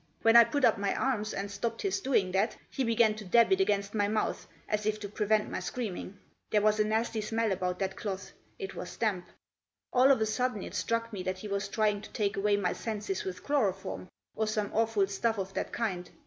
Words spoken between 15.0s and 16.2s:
stuff of that kind.